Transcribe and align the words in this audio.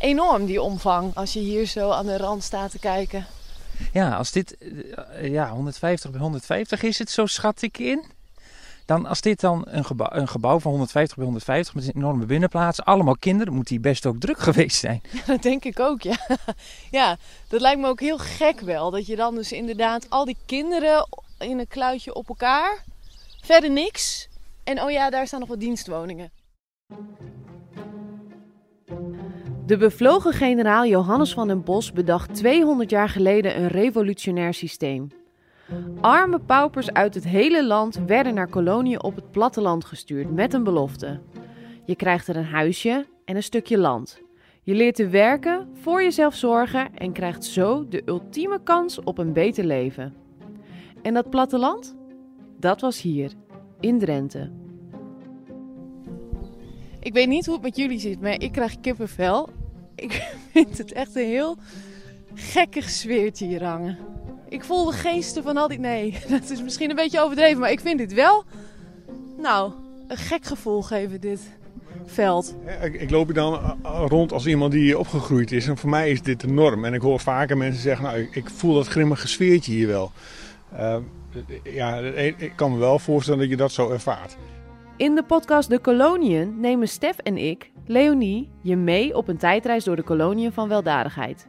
Enorm 0.00 0.46
die 0.46 0.62
omvang 0.62 1.14
als 1.14 1.32
je 1.32 1.40
hier 1.40 1.66
zo 1.66 1.90
aan 1.90 2.06
de 2.06 2.16
rand 2.16 2.42
staat 2.42 2.70
te 2.70 2.78
kijken. 2.78 3.26
Ja, 3.92 4.16
als 4.16 4.30
dit 4.32 4.56
eh, 4.58 5.28
ja, 5.28 5.50
150 5.50 6.10
bij 6.10 6.20
150 6.20 6.82
is 6.82 6.98
het, 6.98 7.10
zo 7.10 7.26
schat 7.26 7.62
ik 7.62 7.78
in. 7.78 8.04
Dan 8.86 9.06
als 9.06 9.20
dit 9.20 9.40
dan 9.40 9.64
een 9.68 9.84
gebouw, 9.84 10.08
een 10.10 10.28
gebouw 10.28 10.58
van 10.58 10.70
150 10.70 11.16
bij 11.16 11.24
150 11.24 11.74
met 11.74 11.84
een 11.84 11.94
enorme 11.94 12.26
binnenplaats, 12.26 12.84
allemaal 12.84 13.16
kinderen, 13.16 13.54
moet 13.54 13.66
die 13.66 13.80
best 13.80 14.06
ook 14.06 14.20
druk 14.20 14.38
geweest 14.48 14.76
zijn. 14.76 15.02
Ja, 15.10 15.20
dat 15.32 15.42
denk 15.42 15.64
ik 15.64 15.80
ook, 15.80 16.02
ja. 16.02 16.16
Ja, 16.90 17.16
dat 17.48 17.60
lijkt 17.60 17.80
me 17.80 17.88
ook 17.88 18.00
heel 18.00 18.18
gek 18.18 18.60
wel. 18.60 18.90
Dat 18.90 19.06
je 19.06 19.16
dan 19.16 19.34
dus 19.34 19.52
inderdaad 19.52 20.10
al 20.10 20.24
die 20.24 20.36
kinderen 20.46 21.08
in 21.38 21.58
een 21.58 21.68
kluitje 21.68 22.14
op 22.14 22.28
elkaar, 22.28 22.84
verder 23.40 23.70
niks. 23.70 24.28
En 24.64 24.82
oh 24.82 24.90
ja, 24.90 25.10
daar 25.10 25.26
staan 25.26 25.40
nog 25.40 25.48
wat 25.48 25.60
dienstwoningen. 25.60 26.30
De 29.70 29.76
bevlogen 29.76 30.32
generaal 30.32 30.86
Johannes 30.86 31.32
van 31.32 31.48
den 31.48 31.62
Bos 31.62 31.92
bedacht 31.92 32.34
200 32.34 32.90
jaar 32.90 33.08
geleden 33.08 33.60
een 33.60 33.68
revolutionair 33.68 34.54
systeem. 34.54 35.08
Arme 36.00 36.38
paupers 36.38 36.92
uit 36.92 37.14
het 37.14 37.24
hele 37.24 37.66
land 37.66 38.00
werden 38.06 38.34
naar 38.34 38.48
koloniën 38.48 39.02
op 39.02 39.14
het 39.14 39.30
platteland 39.30 39.84
gestuurd 39.84 40.30
met 40.34 40.54
een 40.54 40.64
belofte. 40.64 41.20
Je 41.84 41.96
krijgt 41.96 42.28
er 42.28 42.36
een 42.36 42.44
huisje 42.44 43.06
en 43.24 43.36
een 43.36 43.42
stukje 43.42 43.78
land. 43.78 44.22
Je 44.62 44.74
leert 44.74 44.94
te 44.94 45.08
werken, 45.08 45.68
voor 45.80 46.02
jezelf 46.02 46.34
zorgen 46.34 46.94
en 46.94 47.12
krijgt 47.12 47.44
zo 47.44 47.88
de 47.88 48.02
ultieme 48.04 48.62
kans 48.62 49.00
op 49.00 49.18
een 49.18 49.32
beter 49.32 49.64
leven. 49.64 50.14
En 51.02 51.14
dat 51.14 51.30
platteland? 51.30 51.96
Dat 52.58 52.80
was 52.80 53.02
hier, 53.02 53.32
in 53.80 53.98
Drenthe. 53.98 54.50
Ik 57.00 57.12
weet 57.12 57.28
niet 57.28 57.46
hoe 57.46 57.54
het 57.54 57.64
met 57.64 57.76
jullie 57.76 57.98
zit, 57.98 58.20
maar 58.20 58.40
ik 58.40 58.52
krijg 58.52 58.80
kippenvel. 58.80 59.48
Ik 60.00 60.22
vind 60.52 60.78
het 60.78 60.92
echt 60.92 61.16
een 61.16 61.26
heel 61.26 61.56
gekke 62.34 62.82
sfeertje 62.82 63.46
hier 63.46 63.64
hangen. 63.64 63.98
Ik 64.48 64.64
voel 64.64 64.84
de 64.84 64.92
geesten 64.92 65.42
van 65.42 65.56
al 65.56 65.68
die... 65.68 65.78
Nee, 65.78 66.18
dat 66.28 66.50
is 66.50 66.62
misschien 66.62 66.90
een 66.90 66.96
beetje 66.96 67.20
overdreven, 67.20 67.58
maar 67.58 67.70
ik 67.70 67.80
vind 67.80 67.98
dit 67.98 68.12
wel... 68.12 68.44
Nou, 69.38 69.72
een 70.08 70.16
gek 70.16 70.44
gevoel 70.44 70.82
geven 70.82 71.20
dit 71.20 71.40
veld. 72.06 72.54
Ik, 72.92 73.10
loop 73.10 73.26
hier 73.26 73.34
dan 73.34 73.78
eh, 73.82 74.04
rond 74.08 74.32
als 74.32 74.46
iemand 74.46 74.72
die 74.72 74.82
hier 74.82 74.98
opgegroeid 74.98 75.52
is. 75.52 75.66
En 75.66 75.76
voor 75.76 75.90
mij 75.90 76.10
is 76.10 76.22
dit 76.22 76.40
de 76.40 76.48
norm. 76.48 76.84
En 76.84 76.94
ik 76.94 77.00
hoor 77.00 77.20
vaker 77.20 77.56
mensen 77.56 77.82
zeggen, 77.82 78.04
nou, 78.04 78.28
ik, 78.32 78.50
voel 78.50 78.74
dat 78.74 78.86
grimmige 78.86 79.28
sfeertje 79.28 79.72
hier 79.72 79.86
wel. 79.86 80.12
Uh, 80.72 80.96
ja, 81.62 81.98
ik 82.36 82.52
kan 82.54 82.72
me 82.72 82.78
wel 82.78 82.98
voorstellen 82.98 83.40
dat 83.40 83.48
je 83.48 83.56
dat 83.56 83.72
zo 83.72 83.90
ervaart. 83.90 84.36
In 85.00 85.14
de 85.14 85.22
podcast 85.22 85.70
De 85.70 85.78
Koloniën 85.78 86.60
nemen 86.60 86.88
Stef 86.88 87.18
en 87.18 87.36
ik, 87.36 87.70
Leonie, 87.86 88.50
je 88.62 88.76
mee 88.76 89.16
op 89.16 89.28
een 89.28 89.36
tijdreis 89.36 89.84
door 89.84 89.96
de 89.96 90.02
koloniën 90.02 90.52
van 90.52 90.68
weldadigheid. 90.68 91.48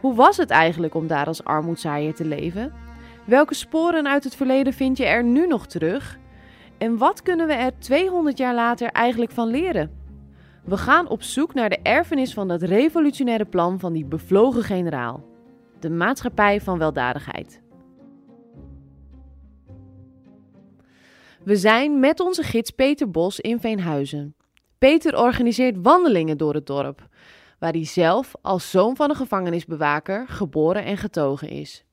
Hoe 0.00 0.14
was 0.14 0.36
het 0.36 0.50
eigenlijk 0.50 0.94
om 0.94 1.06
daar 1.06 1.26
als 1.26 1.44
armoedzaaier 1.44 2.14
te 2.14 2.24
leven? 2.24 2.72
Welke 3.24 3.54
sporen 3.54 4.08
uit 4.08 4.24
het 4.24 4.36
verleden 4.36 4.72
vind 4.72 4.96
je 4.96 5.04
er 5.04 5.24
nu 5.24 5.46
nog 5.46 5.66
terug? 5.66 6.18
En 6.78 6.98
wat 6.98 7.22
kunnen 7.22 7.46
we 7.46 7.52
er 7.52 7.78
200 7.78 8.38
jaar 8.38 8.54
later 8.54 8.88
eigenlijk 8.88 9.32
van 9.32 9.48
leren? 9.48 9.90
We 10.64 10.76
gaan 10.76 11.08
op 11.08 11.22
zoek 11.22 11.54
naar 11.54 11.68
de 11.68 11.80
erfenis 11.82 12.34
van 12.34 12.48
dat 12.48 12.62
revolutionaire 12.62 13.46
plan 13.46 13.80
van 13.80 13.92
die 13.92 14.04
bevlogen 14.04 14.62
generaal. 14.62 15.24
De 15.80 15.90
maatschappij 15.90 16.60
van 16.60 16.78
weldadigheid. 16.78 17.62
We 21.44 21.56
zijn 21.56 22.00
met 22.00 22.20
onze 22.20 22.42
gids 22.42 22.70
Peter 22.70 23.10
Bos 23.10 23.40
in 23.40 23.60
Veenhuizen. 23.60 24.34
Peter 24.78 25.18
organiseert 25.18 25.76
wandelingen 25.82 26.38
door 26.38 26.54
het 26.54 26.66
dorp, 26.66 27.08
waar 27.58 27.72
hij 27.72 27.84
zelf 27.84 28.32
als 28.42 28.70
zoon 28.70 28.96
van 28.96 29.10
een 29.10 29.16
gevangenisbewaker 29.16 30.28
geboren 30.28 30.84
en 30.84 30.96
getogen 30.96 31.48
is. 31.48 31.84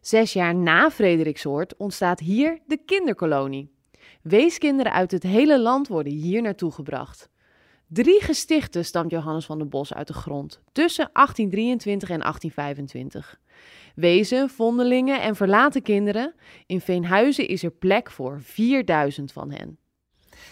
Zes 0.00 0.32
jaar 0.32 0.54
na 0.54 0.90
Frederiksoord 0.90 1.76
ontstaat 1.76 2.20
hier 2.20 2.58
de 2.66 2.76
kinderkolonie. 2.76 3.72
Weeskinderen 4.22 4.92
uit 4.92 5.10
het 5.10 5.22
hele 5.22 5.60
land 5.60 5.88
worden 5.88 6.12
hier 6.12 6.42
naartoe 6.42 6.72
gebracht. 6.72 7.28
Drie 7.86 8.22
gestichten 8.22 8.84
stamt 8.84 9.10
Johannes 9.10 9.46
van 9.46 9.58
den 9.58 9.68
Bos 9.68 9.94
uit 9.94 10.06
de 10.06 10.12
grond 10.12 10.60
tussen 10.72 11.10
1823 11.12 12.08
en 12.08 12.20
1825. 12.20 13.40
Wezen, 14.00 14.48
vondelingen 14.48 15.22
en 15.22 15.36
verlaten 15.36 15.82
kinderen. 15.82 16.34
In 16.66 16.80
Veenhuizen 16.80 17.48
is 17.48 17.62
er 17.62 17.70
plek 17.70 18.10
voor 18.10 18.40
4000 18.42 19.32
van 19.32 19.52
hen. 19.52 19.78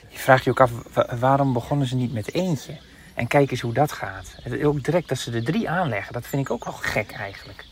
Je 0.09 0.19
vraagt 0.19 0.44
je 0.44 0.50
ook 0.50 0.60
af, 0.60 0.72
waarom 1.20 1.53
begonnen 1.53 1.86
ze 1.86 1.97
niet 1.97 2.12
met 2.12 2.34
eentje? 2.34 2.76
En 3.14 3.26
kijk 3.26 3.50
eens 3.50 3.60
hoe 3.60 3.72
dat 3.72 3.92
gaat. 3.92 4.34
Ook 4.62 4.84
direct 4.84 5.09
dat 5.09 5.19
ze 5.19 5.32
er 5.32 5.44
drie 5.44 5.69
aanleggen, 5.69 6.12
dat 6.12 6.26
vind 6.26 6.42
ik 6.42 6.50
ook 6.50 6.64
wel 6.64 6.72
gek 6.72 7.10
eigenlijk. 7.10 7.64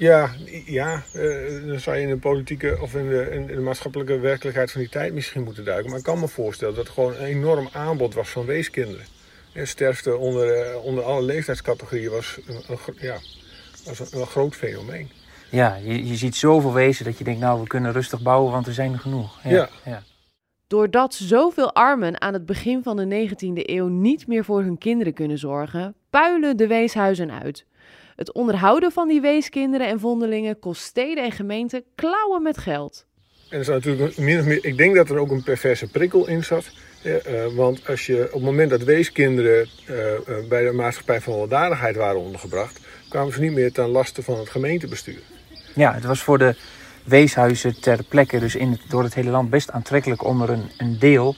Ja, 0.00 0.30
ja 0.64 1.02
uh, 1.14 1.66
dan 1.66 1.80
zou 1.80 1.96
je 1.96 2.02
in 2.02 2.08
de 2.08 2.16
politieke 2.16 2.78
of 2.80 2.94
in 2.94 3.08
de, 3.08 3.30
in 3.30 3.46
de, 3.46 3.60
maatschappelijke 3.60 4.18
werkelijkheid 4.18 4.70
van 4.70 4.80
die 4.80 4.90
tijd 4.90 5.12
misschien 5.12 5.42
moeten 5.42 5.64
duiken. 5.64 5.90
Maar 5.90 5.98
ik 5.98 6.04
kan 6.04 6.20
me 6.20 6.28
voorstellen 6.28 6.74
dat 6.74 6.84
het 6.84 6.94
gewoon 6.94 7.14
een 7.14 7.24
enorm 7.24 7.68
aanbod 7.72 8.14
was 8.14 8.28
van 8.28 8.46
weeskinderen. 8.46 9.06
En 9.52 9.68
sterfte 9.68 10.16
onder, 10.16 10.70
uh, 10.70 10.84
onder 10.84 11.04
alle 11.04 11.22
leeftijdscategorieën 11.22 12.10
was, 12.10 12.38
een, 12.46 12.78
ja, 12.98 13.18
was 13.84 13.98
een, 13.98 14.20
een, 14.20 14.26
groot 14.26 14.54
fenomeen. 14.54 15.10
Ja, 15.50 15.76
je, 15.84 16.06
je 16.06 16.16
ziet 16.16 16.36
zoveel 16.36 16.72
wezen 16.72 17.04
dat 17.04 17.18
je 17.18 17.24
denkt, 17.24 17.40
nou 17.40 17.60
we 17.60 17.66
kunnen 17.66 17.92
rustig 17.92 18.22
bouwen, 18.22 18.52
want 18.52 18.66
er 18.66 18.72
zijn 18.72 18.92
er 18.92 18.98
genoeg. 18.98 19.38
ja. 19.42 19.50
ja. 19.50 19.68
ja. 19.84 20.02
Doordat 20.70 21.14
zoveel 21.14 21.74
armen 21.74 22.20
aan 22.20 22.32
het 22.32 22.46
begin 22.46 22.82
van 22.82 22.96
de 22.96 23.28
19e 23.28 23.52
eeuw 23.54 23.86
niet 23.86 24.26
meer 24.26 24.44
voor 24.44 24.62
hun 24.62 24.78
kinderen 24.78 25.12
kunnen 25.12 25.38
zorgen, 25.38 25.94
puilen 26.10 26.56
de 26.56 26.66
weeshuizen 26.66 27.30
uit. 27.42 27.66
Het 28.16 28.32
onderhouden 28.32 28.92
van 28.92 29.08
die 29.08 29.20
weeskinderen 29.20 29.86
en 29.86 30.00
vondelingen 30.00 30.58
kost 30.58 30.82
steden 30.82 31.24
en 31.24 31.32
gemeenten 31.32 31.84
klauwen 31.94 32.42
met 32.42 32.58
geld. 32.58 33.06
En 33.48 33.54
er 33.54 33.60
is 33.60 33.66
natuurlijk 33.66 34.16
min 34.16 34.38
of 34.38 34.44
meer, 34.44 34.64
ik 34.64 34.76
denk 34.76 34.94
dat 34.94 35.10
er 35.10 35.18
ook 35.18 35.30
een 35.30 35.42
perverse 35.42 35.90
prikkel 35.90 36.28
in 36.28 36.44
zat. 36.44 36.70
uh, 37.04 37.20
want 37.54 37.88
als 37.88 38.06
je 38.06 38.24
op 38.26 38.32
het 38.32 38.42
moment 38.42 38.70
dat 38.70 38.82
weeskinderen 38.82 39.68
uh, 39.90 40.48
bij 40.48 40.64
de 40.64 40.72
maatschappij 40.72 41.20
van 41.20 41.34
weldadigheid 41.34 41.96
waren 41.96 42.20
ondergebracht, 42.20 42.80
kwamen 43.08 43.32
ze 43.32 43.40
niet 43.40 43.52
meer 43.52 43.72
ten 43.72 43.88
laste 43.88 44.22
van 44.22 44.38
het 44.38 44.48
gemeentebestuur. 44.48 45.20
Ja, 45.74 45.94
het 45.94 46.04
was 46.04 46.20
voor 46.20 46.38
de 46.38 46.56
weeshuizen 47.04 47.80
ter 47.80 48.04
plekke, 48.04 48.38
dus 48.38 48.54
in 48.54 48.70
het, 48.70 48.80
door 48.88 49.02
het 49.02 49.14
hele 49.14 49.30
land, 49.30 49.50
best 49.50 49.70
aantrekkelijk 49.70 50.24
om 50.24 50.42
er 50.42 50.50
een, 50.50 50.70
een 50.78 50.98
deel 50.98 51.36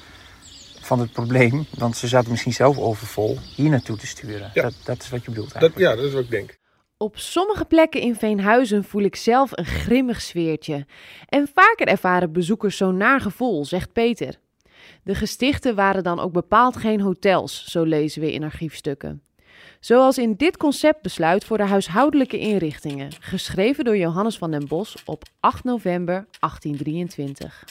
van 0.81 1.01
het 1.01 1.13
probleem, 1.13 1.67
want 1.79 1.97
ze 1.97 2.09
zaten 2.09 2.31
misschien 2.31 2.53
zelf 2.53 2.79
overvol, 2.79 3.39
hier 3.57 3.71
naartoe 3.71 3.97
te 3.97 4.07
sturen. 4.07 4.51
Ja. 4.55 4.63
Dat, 4.63 4.75
dat 4.85 5.03
is 5.03 5.11
wat 5.11 5.25
je 5.25 5.31
bedoelt 5.31 5.53
eigenlijk. 5.53 5.75
Dat, 5.75 5.91
ja, 5.91 5.97
dat 5.97 6.05
is 6.05 6.13
wat 6.13 6.23
ik 6.23 6.31
denk. 6.31 6.61
Op 6.97 7.19
sommige 7.19 7.65
plekken 7.65 8.01
in 8.01 8.15
Veenhuizen 8.15 8.85
voel 8.85 9.03
ik 9.03 9.17
zelf 9.17 9.51
een 9.53 9.65
grimmig 9.65 10.21
sfeertje. 10.21 10.87
En 11.29 11.49
vaker 11.55 11.87
ervaren 11.87 12.33
bezoekers 12.33 12.77
zo'n 12.77 12.97
naar 12.97 13.21
gevoel, 13.21 13.65
zegt 13.65 13.93
Peter. 13.93 14.39
De 15.03 15.15
gestichten 15.15 15.75
waren 15.75 16.03
dan 16.03 16.21
ook 16.21 16.33
bepaald 16.33 16.77
geen 16.77 17.01
hotels, 17.01 17.65
zo 17.65 17.83
lezen 17.83 18.21
we 18.21 18.33
in 18.33 18.43
archiefstukken. 18.43 19.23
Zoals 19.83 20.19
in 20.19 20.35
dit 20.35 20.57
conceptbesluit 20.57 21.45
voor 21.45 21.57
de 21.57 21.67
huishoudelijke 21.67 22.39
inrichtingen, 22.39 23.11
geschreven 23.21 23.85
door 23.85 23.97
Johannes 23.97 24.39
van 24.39 24.51
den 24.51 24.69
Bos 24.69 25.03
op 25.05 25.23
8 25.41 25.65
november 25.65 26.27
1823. 26.41 27.65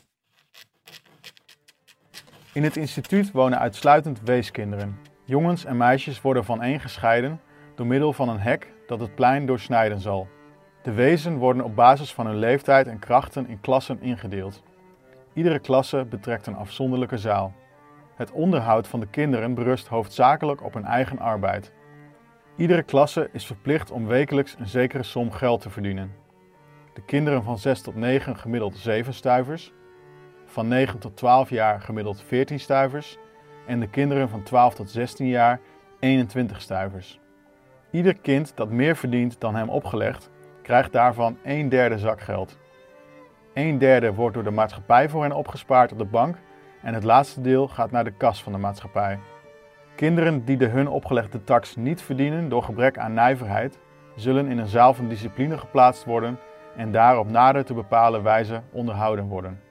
In 2.53 2.63
het 2.63 2.77
instituut 2.77 3.31
wonen 3.31 3.59
uitsluitend 3.59 4.21
weeskinderen. 4.23 4.99
Jongens 5.25 5.65
en 5.65 5.77
meisjes 5.77 6.21
worden 6.21 6.45
van 6.45 6.61
één 6.61 6.79
gescheiden 6.79 7.41
door 7.75 7.85
middel 7.85 8.13
van 8.13 8.29
een 8.29 8.39
hek 8.39 8.73
dat 8.87 8.99
het 8.99 9.15
plein 9.15 9.45
doorsnijden 9.45 9.99
zal. 9.99 10.27
De 10.83 10.91
wezen 10.91 11.37
worden 11.37 11.63
op 11.63 11.75
basis 11.75 12.13
van 12.13 12.25
hun 12.25 12.39
leeftijd 12.39 12.87
en 12.87 12.99
krachten 12.99 13.47
in 13.47 13.61
klassen 13.61 14.01
ingedeeld. 14.01 14.63
Iedere 15.33 15.59
klasse 15.59 16.05
betrekt 16.09 16.47
een 16.47 16.55
afzonderlijke 16.55 17.17
zaal. 17.17 17.53
Het 18.15 18.31
onderhoud 18.31 18.87
van 18.87 18.99
de 18.99 19.07
kinderen 19.07 19.53
berust 19.53 19.87
hoofdzakelijk 19.87 20.63
op 20.63 20.73
hun 20.73 20.85
eigen 20.85 21.19
arbeid. 21.19 21.71
Iedere 22.55 22.83
klasse 22.83 23.29
is 23.33 23.45
verplicht 23.45 23.91
om 23.91 24.07
wekelijks 24.07 24.55
een 24.59 24.67
zekere 24.67 25.03
som 25.03 25.31
geld 25.31 25.61
te 25.61 25.69
verdienen. 25.69 26.11
De 26.93 27.01
kinderen 27.01 27.43
van 27.43 27.57
6 27.57 27.81
tot 27.81 27.95
9 27.95 28.37
gemiddeld 28.37 28.77
7 28.77 29.13
stuivers, 29.13 29.73
van 30.45 30.67
9 30.67 30.99
tot 30.99 31.17
12 31.17 31.49
jaar 31.49 31.81
gemiddeld 31.81 32.21
14 32.21 32.59
stuivers 32.59 33.17
en 33.67 33.79
de 33.79 33.87
kinderen 33.87 34.29
van 34.29 34.43
12 34.43 34.73
tot 34.73 34.89
16 34.89 35.27
jaar 35.27 35.59
21 35.99 36.61
stuivers. 36.61 37.19
Ieder 37.91 38.17
kind 38.17 38.51
dat 38.55 38.69
meer 38.69 38.95
verdient 38.95 39.39
dan 39.39 39.55
hem 39.55 39.69
opgelegd, 39.69 40.29
krijgt 40.61 40.91
daarvan 40.91 41.37
een 41.43 41.69
derde 41.69 41.97
zakgeld. 41.97 42.57
Een 43.53 43.77
derde 43.77 44.13
wordt 44.13 44.33
door 44.33 44.43
de 44.43 44.51
maatschappij 44.51 45.09
voor 45.09 45.23
hen 45.23 45.35
opgespaard 45.35 45.91
op 45.91 45.97
de 45.97 46.05
bank 46.05 46.37
en 46.81 46.93
het 46.93 47.03
laatste 47.03 47.41
deel 47.41 47.67
gaat 47.67 47.91
naar 47.91 48.03
de 48.03 48.13
kas 48.17 48.43
van 48.43 48.51
de 48.51 48.57
maatschappij. 48.57 49.19
Kinderen 50.01 50.45
die 50.45 50.57
de 50.57 50.67
hun 50.67 50.87
opgelegde 50.87 51.43
tax 51.43 51.75
niet 51.75 52.01
verdienen 52.01 52.49
door 52.49 52.63
gebrek 52.63 52.97
aan 52.97 53.13
nijverheid, 53.13 53.79
zullen 54.15 54.47
in 54.47 54.57
een 54.57 54.67
zaal 54.67 54.93
van 54.93 55.07
discipline 55.07 55.57
geplaatst 55.57 56.05
worden 56.05 56.39
en 56.75 56.91
daar 56.91 57.19
op 57.19 57.29
nader 57.29 57.65
te 57.65 57.73
bepalen 57.73 58.23
wijze 58.23 58.61
onderhouden 58.71 59.27
worden. 59.27 59.61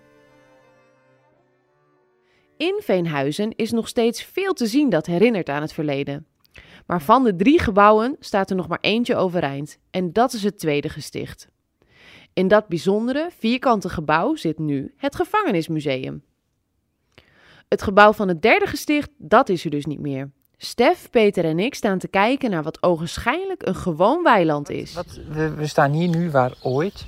In 2.56 2.80
Veenhuizen 2.82 3.56
is 3.56 3.70
nog 3.70 3.88
steeds 3.88 4.22
veel 4.22 4.52
te 4.52 4.66
zien 4.66 4.90
dat 4.90 5.06
herinnert 5.06 5.48
aan 5.48 5.62
het 5.62 5.72
verleden. 5.72 6.26
Maar 6.86 7.02
van 7.02 7.24
de 7.24 7.36
drie 7.36 7.60
gebouwen 7.60 8.16
staat 8.20 8.50
er 8.50 8.56
nog 8.56 8.68
maar 8.68 8.80
eentje 8.80 9.16
overeind 9.16 9.78
en 9.90 10.12
dat 10.12 10.32
is 10.32 10.42
het 10.42 10.58
tweede 10.58 10.88
gesticht. 10.88 11.48
In 12.32 12.48
dat 12.48 12.68
bijzondere 12.68 13.28
vierkante 13.38 13.88
gebouw 13.88 14.34
zit 14.34 14.58
nu 14.58 14.94
het 14.96 15.16
gevangenismuseum. 15.16 16.22
Het 17.70 17.82
gebouw 17.82 18.12
van 18.12 18.28
het 18.28 18.42
derde 18.42 18.66
gesticht, 18.66 19.08
dat 19.16 19.48
is 19.48 19.64
er 19.64 19.70
dus 19.70 19.84
niet 19.84 20.00
meer. 20.00 20.30
Stef, 20.56 21.10
Peter 21.10 21.44
en 21.44 21.58
ik 21.58 21.74
staan 21.74 21.98
te 21.98 22.08
kijken 22.08 22.50
naar 22.50 22.62
wat 22.62 22.82
ogenschijnlijk 22.82 23.66
een 23.66 23.74
gewoon 23.74 24.22
weiland 24.22 24.70
is. 24.70 24.92
Wat, 24.92 25.18
we, 25.28 25.54
we 25.54 25.66
staan 25.66 25.92
hier 25.92 26.08
nu 26.08 26.30
waar 26.30 26.52
ooit 26.62 27.06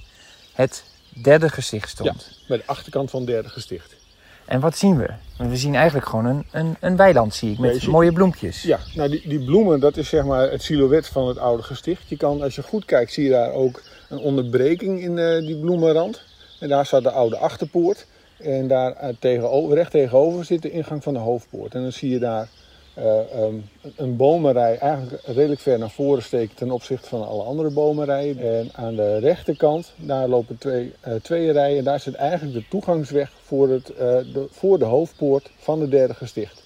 het 0.52 0.84
derde 1.22 1.48
gezicht 1.48 1.88
stond. 1.88 2.36
Ja, 2.40 2.46
bij 2.48 2.56
de 2.56 2.66
achterkant 2.66 3.10
van 3.10 3.20
het 3.20 3.28
derde 3.28 3.48
gesticht. 3.48 3.96
En 4.44 4.60
wat 4.60 4.76
zien 4.76 4.96
we? 4.96 5.08
We 5.38 5.56
zien 5.56 5.74
eigenlijk 5.74 6.06
gewoon 6.06 6.24
een, 6.24 6.46
een, 6.50 6.76
een 6.80 6.96
weiland, 6.96 7.34
zie 7.34 7.52
ik, 7.52 7.58
met 7.58 7.86
mooie 7.86 8.12
bloempjes. 8.12 8.62
Ja, 8.62 8.78
nou 8.94 9.10
die, 9.10 9.28
die 9.28 9.44
bloemen, 9.44 9.80
dat 9.80 9.96
is 9.96 10.08
zeg 10.08 10.24
maar 10.24 10.50
het 10.50 10.62
silhouet 10.62 11.06
van 11.06 11.28
het 11.28 11.38
oude 11.38 11.62
gesticht. 11.62 12.08
Je 12.08 12.16
kan, 12.16 12.42
als 12.42 12.54
je 12.54 12.62
goed 12.62 12.84
kijkt, 12.84 13.12
zie 13.12 13.24
je 13.24 13.30
daar 13.30 13.52
ook 13.52 13.82
een 14.08 14.18
onderbreking 14.18 15.00
in 15.00 15.18
eh, 15.18 15.38
die 15.38 15.60
bloemenrand. 15.60 16.22
En 16.60 16.68
daar 16.68 16.86
staat 16.86 17.02
de 17.02 17.10
oude 17.10 17.36
achterpoort. 17.36 18.06
En 18.44 18.68
daar 18.68 18.92
eh, 18.92 19.08
tegenover, 19.18 19.74
recht 19.74 19.90
tegenover 19.90 20.44
zit 20.44 20.62
de 20.62 20.70
ingang 20.70 21.02
van 21.02 21.12
de 21.12 21.18
hoofdpoort. 21.18 21.74
En 21.74 21.82
dan 21.82 21.92
zie 21.92 22.10
je 22.10 22.18
daar 22.18 22.48
eh, 22.94 23.32
ehm, 23.32 23.54
een 23.96 24.16
bomenrij 24.16 24.78
eigenlijk 24.78 25.22
redelijk 25.24 25.60
ver 25.60 25.78
naar 25.78 25.90
voren 25.90 26.22
steken 26.22 26.56
ten 26.56 26.70
opzichte 26.70 27.08
van 27.08 27.26
alle 27.26 27.42
andere 27.42 27.70
bomenrijen. 27.70 28.38
En 28.38 28.70
aan 28.72 28.96
de 28.96 29.18
rechterkant, 29.18 29.92
daar 29.96 30.28
lopen 30.28 30.58
twee, 30.58 30.92
eh, 31.00 31.14
twee 31.14 31.52
rijen. 31.52 31.84
Daar 31.84 32.00
zit 32.00 32.14
eigenlijk 32.14 32.54
de 32.54 32.68
toegangsweg 32.68 33.32
voor, 33.42 33.68
het, 33.68 33.86
de, 33.86 34.46
voor 34.50 34.78
de 34.78 34.84
hoofdpoort 34.84 35.50
van 35.56 35.80
het 35.80 35.90
derde 35.90 36.14
gesticht. 36.14 36.62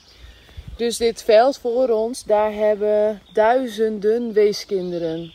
Dus 0.77 0.97
dit 0.97 1.23
veld 1.23 1.59
voor 1.59 1.89
ons, 1.89 2.25
daar 2.25 2.53
hebben 2.53 3.21
duizenden 3.33 4.33
weeskinderen. 4.33 5.33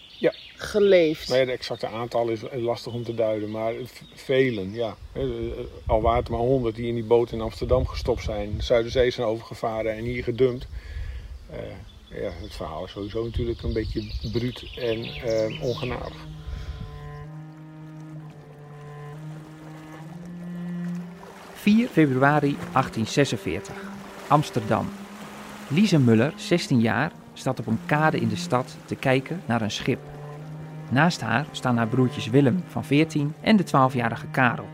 Geleefd. 0.62 1.28
Ja, 1.28 1.46
de 1.46 1.52
exacte 1.52 1.88
aantal 1.88 2.30
is 2.30 2.40
lastig 2.52 2.94
om 2.94 3.04
te 3.04 3.14
duiden, 3.14 3.52
maar 3.52 3.74
velen, 4.14 4.74
ja. 4.74 4.96
Eh, 5.12 5.24
eh, 5.24 5.30
Al 5.86 6.02
waren 6.02 6.20
het 6.20 6.30
maar 6.30 6.40
honderd 6.40 6.76
die 6.76 6.88
in 6.88 6.96
die 6.96 7.04
boot 7.04 7.32
in 7.32 7.42
Amsterdam 7.42 7.88
gestopt 7.88 8.24
zijn, 8.24 8.58
de 8.58 8.64
Zuiderzee 8.64 9.12
zijn 9.12 9.28
overgevaren 9.28 9.96
en 9.96 10.04
hier 10.04 10.24
gedumpt. 10.24 10.68
Eh, 11.50 11.60
ja, 12.22 12.32
het 12.42 12.56
verhaal 12.56 12.86
is 12.86 12.92
sowieso 12.92 13.24
natuurlijk 13.24 13.62
een 13.62 13.74
beetje 13.74 14.30
bruut 14.32 14.72
en 14.76 15.04
eh, 15.04 15.64
ongenadig. 15.64 16.16
.4 21.56 21.92
februari 21.92 22.56
1846, 22.72 23.76
Amsterdam. 24.28 24.90
Lise 25.68 26.00
Muller, 26.00 26.34
16 26.36 26.80
jaar, 26.80 27.12
staat 27.34 27.60
op 27.60 27.68
een 27.68 27.80
kade 27.86 28.20
in 28.20 28.30
de 28.30 28.36
stad 28.36 28.76
te 28.86 28.96
kijken 28.96 29.42
naar 29.46 29.62
een 29.62 29.72
schip. 29.72 30.00
Naast 30.92 31.22
haar 31.22 31.46
staan 31.52 31.78
haar 31.78 31.88
broertjes 31.88 32.30
Willem 32.30 32.64
van 32.66 32.84
14 32.84 33.34
en 33.42 33.56
de 33.56 33.66
12-jarige 33.66 34.28
Karel. 34.28 34.68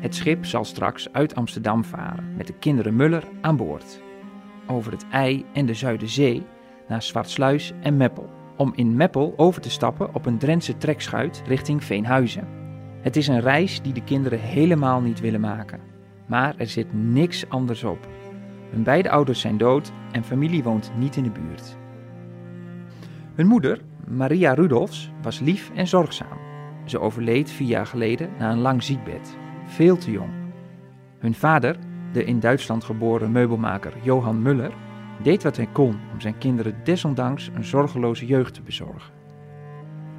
Het 0.00 0.14
schip 0.14 0.44
zal 0.44 0.64
straks 0.64 1.12
uit 1.12 1.34
Amsterdam 1.34 1.84
varen 1.84 2.34
met 2.36 2.46
de 2.46 2.52
kinderen 2.52 2.96
Muller 2.96 3.24
aan 3.40 3.56
boord. 3.56 4.02
Over 4.66 4.92
het 4.92 5.06
IJ 5.10 5.44
en 5.52 5.66
de 5.66 5.74
Zuiderzee 5.74 6.42
naar 6.88 7.02
Zwartsluis 7.02 7.72
en 7.80 7.96
Meppel. 7.96 8.30
Om 8.56 8.72
in 8.74 8.96
Meppel 8.96 9.34
over 9.36 9.60
te 9.60 9.70
stappen 9.70 10.14
op 10.14 10.26
een 10.26 10.38
Drentse 10.38 10.76
trekschuit 10.76 11.42
richting 11.46 11.84
Veenhuizen. 11.84 12.48
Het 13.00 13.16
is 13.16 13.28
een 13.28 13.40
reis 13.40 13.82
die 13.82 13.92
de 13.92 14.04
kinderen 14.04 14.40
helemaal 14.40 15.00
niet 15.00 15.20
willen 15.20 15.40
maken. 15.40 15.80
Maar 16.26 16.54
er 16.56 16.66
zit 16.66 16.92
niks 16.92 17.48
anders 17.48 17.84
op. 17.84 18.08
Hun 18.70 18.82
beide 18.82 19.10
ouders 19.10 19.40
zijn 19.40 19.58
dood 19.58 19.92
en 20.12 20.24
familie 20.24 20.62
woont 20.62 20.92
niet 20.98 21.16
in 21.16 21.22
de 21.22 21.30
buurt. 21.30 21.76
Hun 23.34 23.46
moeder, 23.46 23.80
Maria 24.10 24.52
Rudolfs, 24.52 25.10
was 25.22 25.40
lief 25.40 25.70
en 25.74 25.86
zorgzaam. 25.86 26.38
Ze 26.84 27.00
overleed 27.00 27.50
vier 27.50 27.68
jaar 27.68 27.86
geleden 27.86 28.30
na 28.38 28.50
een 28.50 28.58
lang 28.58 28.82
ziekbed, 28.82 29.36
veel 29.64 29.96
te 29.96 30.10
jong. 30.10 30.30
Hun 31.18 31.34
vader, 31.34 31.76
de 32.12 32.24
in 32.24 32.40
Duitsland 32.40 32.84
geboren 32.84 33.32
meubelmaker 33.32 33.92
Johan 34.02 34.42
Muller, 34.42 34.72
deed 35.22 35.42
wat 35.42 35.56
hij 35.56 35.68
kon 35.72 35.98
om 36.12 36.20
zijn 36.20 36.38
kinderen 36.38 36.76
desondanks 36.84 37.50
een 37.54 37.64
zorgeloze 37.64 38.26
jeugd 38.26 38.54
te 38.54 38.62
bezorgen. 38.62 39.12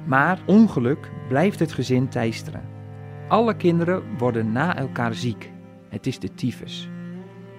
Maar 0.06 0.38
ongeluk 0.46 1.10
blijft 1.28 1.58
het 1.58 1.72
gezin 1.72 2.08
teisteren. 2.08 2.62
Alle 3.28 3.56
kinderen 3.56 4.02
worden 4.18 4.52
na 4.52 4.76
elkaar 4.76 5.14
ziek. 5.14 5.52
Het 5.88 6.06
is 6.06 6.18
de 6.18 6.34
tyfus. 6.34 6.88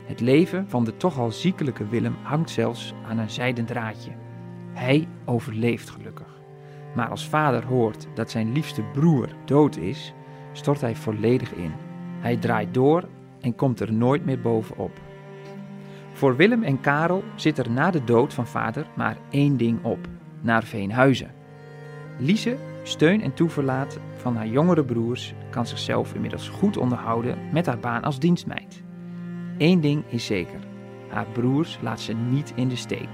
Het 0.06 0.20
leven 0.20 0.70
van 0.70 0.84
de 0.84 0.98
toch 0.98 1.20
al 1.20 1.32
ziekelijke 1.32 1.88
Willem 1.88 2.16
hangt 2.24 2.50
zelfs 2.50 2.94
aan 3.08 3.18
een 3.18 3.30
zijden 3.30 3.66
draadje. 3.66 4.12
Hij 4.74 5.08
overleeft 5.26 5.90
gelukkig. 5.90 6.28
Maar 6.96 7.10
als 7.10 7.28
vader 7.28 7.66
hoort 7.66 8.08
dat 8.14 8.32
zijn 8.32 8.52
liefste 8.52 8.82
broer 8.94 9.30
dood 9.46 9.78
is, 9.78 10.14
stort 10.52 10.82
hij 10.82 10.96
volledig 10.96 11.54
in. 11.54 11.72
Hij 12.20 12.38
draait 12.38 12.74
door 12.74 13.08
en 13.42 13.56
komt 13.56 13.80
er 13.80 13.94
nooit 13.94 14.26
meer 14.26 14.42
bovenop. 14.42 14.92
Voor 16.14 16.36
Willem 16.36 16.64
en 16.64 16.80
Karel 16.80 17.24
zit 17.36 17.58
er 17.58 17.72
na 17.72 17.92
de 17.92 18.04
dood 18.04 18.34
van 18.34 18.48
vader 18.48 18.88
maar 18.96 19.18
één 19.30 19.58
ding 19.58 19.84
op: 19.84 20.08
naar 20.42 20.64
Veenhuizen. 20.64 21.32
Lise, 22.18 22.58
steun 22.84 23.22
en 23.22 23.34
toeverlaat 23.34 24.00
van 24.16 24.36
haar 24.36 24.48
jongere 24.48 24.84
broers, 24.84 25.34
kan 25.50 25.66
zichzelf 25.68 26.14
inmiddels 26.14 26.50
goed 26.50 26.78
onderhouden 26.78 27.38
met 27.52 27.66
haar 27.66 27.80
baan 27.80 28.04
als 28.04 28.20
dienstmeid. 28.20 28.84
Eén 29.58 29.82
ding 29.82 30.04
is 30.08 30.26
zeker: 30.26 30.60
haar 31.10 31.28
broers 31.34 31.80
laat 31.82 32.00
ze 32.00 32.14
niet 32.14 32.54
in 32.56 32.68
de 32.68 32.76
steek. 32.76 33.10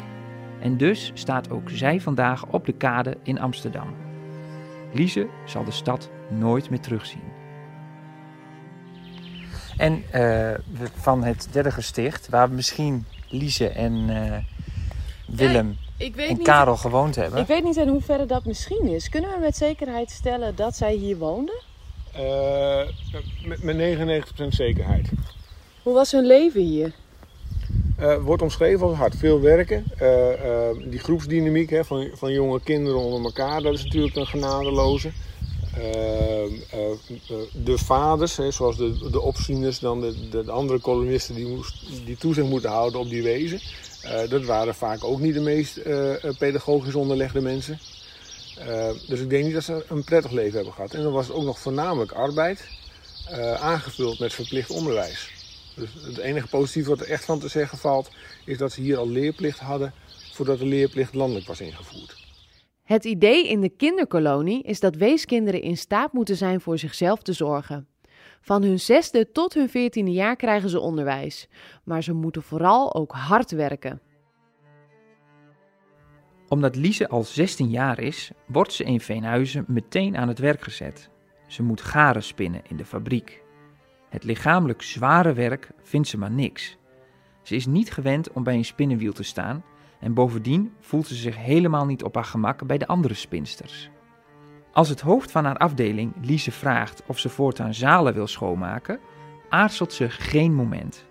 En 0.65 0.77
dus 0.77 1.11
staat 1.13 1.49
ook 1.49 1.69
zij 1.69 2.01
vandaag 2.01 2.45
op 2.45 2.65
de 2.65 2.71
kade 2.71 3.17
in 3.23 3.39
Amsterdam. 3.39 3.95
Lise 4.93 5.27
zal 5.45 5.63
de 5.63 5.71
stad 5.71 6.09
nooit 6.29 6.69
meer 6.69 6.79
terugzien. 6.79 7.23
En 9.77 10.03
eh, 10.11 10.53
van 10.95 11.23
het 11.23 11.47
derde 11.51 11.71
gesticht, 11.71 12.29
waar 12.29 12.51
misschien 12.51 13.05
Lise 13.29 13.69
en 13.69 14.09
eh, 14.09 14.37
Willem 15.27 15.77
ik 15.97 16.15
weet 16.15 16.29
en 16.29 16.41
Karel 16.43 16.77
gewoond 16.77 17.15
hebben. 17.15 17.39
Ik 17.39 17.47
weet 17.47 17.63
niet 17.63 17.77
in 17.77 17.87
hoeverre 17.87 18.25
dat 18.25 18.45
misschien 18.45 18.87
is. 18.87 19.09
Kunnen 19.09 19.31
we 19.31 19.39
met 19.39 19.57
zekerheid 19.57 20.11
stellen 20.11 20.55
dat 20.55 20.75
zij 20.75 20.93
hier 20.93 21.17
woonden? 21.17 21.61
Eh, 22.13 22.87
met, 23.43 23.63
met 23.63 24.23
99% 24.43 24.47
zekerheid. 24.47 25.09
Hoe 25.83 25.93
was 25.93 26.11
hun 26.11 26.25
leven 26.25 26.61
hier? 26.61 26.93
Eh, 27.95 28.17
wordt 28.17 28.41
omschreven 28.41 28.87
als 28.87 28.97
hard. 28.97 29.15
Veel 29.15 29.41
werken. 29.41 29.83
Eh, 29.97 30.31
eh, 30.31 30.75
die 30.85 30.99
groepsdynamiek 30.99 31.69
hè, 31.69 31.85
van, 31.85 32.09
van 32.13 32.31
jonge 32.31 32.59
kinderen 32.61 32.99
onder 32.99 33.23
elkaar, 33.23 33.61
dat 33.61 33.73
is 33.73 33.83
natuurlijk 33.83 34.15
een 34.15 34.27
genadeloze. 34.27 35.11
De 37.63 37.77
vaders, 37.77 38.37
hè, 38.37 38.51
zoals 38.51 38.77
de, 38.77 39.09
de 39.11 39.21
opzieners, 39.21 39.79
dan 39.79 40.01
de, 40.01 40.29
de, 40.29 40.43
de 40.43 40.51
andere 40.51 40.79
kolonisten 40.79 41.35
die, 41.35 41.59
die 42.05 42.17
toezicht 42.17 42.47
moeten 42.47 42.69
houden 42.69 42.99
op 42.99 43.09
die 43.09 43.23
wezen. 43.23 43.59
Dat 44.29 44.45
waren 44.45 44.75
vaak 44.75 45.03
ook 45.03 45.19
niet 45.19 45.33
de 45.33 45.39
meest 45.39 45.79
pedagogisch 46.37 46.95
onderlegde 46.95 47.41
mensen. 47.41 47.79
Dus 49.07 49.19
ik 49.19 49.29
denk 49.29 49.43
niet 49.43 49.53
dat 49.53 49.63
ze 49.63 49.85
een 49.89 50.03
prettig 50.03 50.31
leven 50.31 50.55
hebben 50.55 50.73
gehad. 50.73 50.93
En 50.93 51.03
dan 51.03 51.11
was 51.11 51.27
het 51.27 51.35
ook 51.35 51.43
nog 51.43 51.59
voornamelijk 51.59 52.11
arbeid, 52.11 52.67
aangevuld 53.59 54.19
met 54.19 54.33
verplicht 54.33 54.69
onderwijs. 54.69 55.29
Dus 55.75 55.93
het 56.05 56.17
enige 56.17 56.47
positieve 56.47 56.89
wat 56.89 56.99
er 56.99 57.09
echt 57.09 57.25
van 57.25 57.39
te 57.39 57.47
zeggen 57.47 57.77
valt, 57.77 58.11
is 58.45 58.57
dat 58.57 58.71
ze 58.71 58.81
hier 58.81 58.97
al 58.97 59.09
leerplicht 59.09 59.59
hadden 59.59 59.93
voordat 60.33 60.59
de 60.59 60.65
leerplicht 60.65 61.13
landelijk 61.13 61.47
was 61.47 61.61
ingevoerd. 61.61 62.23
Het 62.83 63.05
idee 63.05 63.47
in 63.47 63.61
de 63.61 63.69
kinderkolonie 63.69 64.63
is 64.63 64.79
dat 64.79 64.95
weeskinderen 64.95 65.61
in 65.61 65.77
staat 65.77 66.13
moeten 66.13 66.35
zijn 66.35 66.61
voor 66.61 66.77
zichzelf 66.77 67.21
te 67.21 67.33
zorgen. 67.33 67.87
Van 68.41 68.63
hun 68.63 68.79
zesde 68.79 69.31
tot 69.31 69.53
hun 69.53 69.69
veertiende 69.69 70.11
jaar 70.11 70.35
krijgen 70.35 70.69
ze 70.69 70.79
onderwijs, 70.79 71.47
maar 71.83 72.03
ze 72.03 72.13
moeten 72.13 72.43
vooral 72.43 72.93
ook 72.93 73.11
hard 73.11 73.51
werken. 73.51 74.01
Omdat 76.47 76.75
Lise 76.75 77.07
al 77.07 77.23
16 77.23 77.69
jaar 77.69 77.99
is, 77.99 78.31
wordt 78.47 78.73
ze 78.73 78.83
in 78.83 79.01
Veenhuizen 79.01 79.65
meteen 79.67 80.17
aan 80.17 80.27
het 80.27 80.39
werk 80.39 80.61
gezet. 80.61 81.09
Ze 81.47 81.63
moet 81.63 81.81
garen 81.81 82.23
spinnen 82.23 82.61
in 82.67 82.77
de 82.77 82.85
fabriek. 82.85 83.44
Het 84.15 84.23
lichamelijk 84.23 84.81
zware 84.81 85.33
werk 85.33 85.69
vindt 85.83 86.07
ze 86.07 86.17
maar 86.17 86.31
niks. 86.31 86.77
Ze 87.41 87.55
is 87.55 87.65
niet 87.65 87.91
gewend 87.91 88.31
om 88.31 88.43
bij 88.43 88.55
een 88.55 88.65
spinnenwiel 88.65 89.13
te 89.13 89.23
staan, 89.23 89.63
En 89.99 90.13
bovendien 90.13 90.73
voelt 90.79 91.07
ze 91.07 91.15
zich 91.15 91.37
helemaal 91.37 91.85
niet 91.85 92.03
op 92.03 92.15
haar 92.15 92.23
gemak 92.23 92.67
bij 92.67 92.77
de 92.77 92.87
andere 92.87 93.13
spinsters. 93.13 93.89
Als 94.73 94.89
het 94.89 95.01
hoofd 95.01 95.31
van 95.31 95.45
haar 95.45 95.57
afdeling 95.57 96.13
Lise 96.21 96.51
vraagt 96.51 97.03
of 97.07 97.19
ze 97.19 97.29
voortaan 97.29 97.73
zalen 97.73 98.13
wil 98.13 98.27
schoonmaken, 98.27 98.99
aarzelt 99.49 99.93
ze 99.93 100.09
geen 100.09 100.53
moment. 100.53 101.05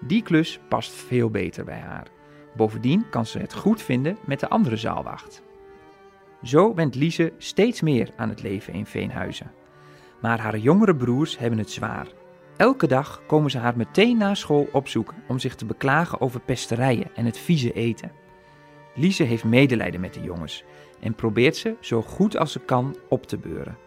Die 0.00 0.22
klus 0.22 0.60
past 0.68 0.90
veel 0.90 1.30
beter 1.30 1.64
bij 1.64 1.80
haar. 1.80 2.06
Bovendien 2.56 3.08
kan 3.10 3.26
ze 3.26 3.38
het 3.38 3.54
goed 3.54 3.82
vinden 3.82 4.18
met 4.26 4.40
de 4.40 4.48
andere 4.48 4.76
zaalwacht. 4.76 5.42
Zo 6.42 6.74
went 6.74 6.94
Lise 6.94 7.32
steeds 7.38 7.80
meer 7.80 8.10
aan 8.16 8.28
het 8.28 8.42
leven 8.42 8.72
in 8.72 8.86
Veenhuizen. 8.86 9.52
Maar 10.20 10.40
haar 10.40 10.58
jongere 10.58 10.96
broers 10.96 11.38
hebben 11.38 11.58
het 11.58 11.70
zwaar. 11.70 12.06
Elke 12.56 12.86
dag 12.86 13.22
komen 13.26 13.50
ze 13.50 13.58
haar 13.58 13.76
meteen 13.76 14.16
na 14.16 14.34
school 14.34 14.68
opzoeken 14.72 15.16
om 15.28 15.38
zich 15.38 15.54
te 15.54 15.64
beklagen 15.64 16.20
over 16.20 16.40
pesterijen 16.40 17.10
en 17.14 17.24
het 17.24 17.38
vieze 17.38 17.72
eten. 17.72 18.12
Lise 18.94 19.22
heeft 19.22 19.44
medelijden 19.44 20.00
met 20.00 20.14
de 20.14 20.20
jongens 20.20 20.64
en 21.00 21.14
probeert 21.14 21.56
ze 21.56 21.76
zo 21.80 22.02
goed 22.02 22.36
als 22.36 22.52
ze 22.52 22.60
kan 22.60 22.96
op 23.08 23.26
te 23.26 23.38
beuren. 23.38 23.78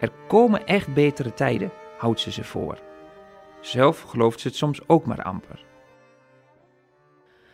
Er 0.00 0.10
komen 0.28 0.66
echt 0.66 0.94
betere 0.94 1.34
tijden, 1.34 1.70
houdt 1.98 2.20
ze 2.20 2.32
ze 2.32 2.44
voor. 2.44 2.78
Zelf 3.60 4.00
gelooft 4.00 4.40
ze 4.40 4.48
het 4.48 4.56
soms 4.56 4.88
ook 4.88 5.06
maar 5.06 5.22
amper. 5.22 5.64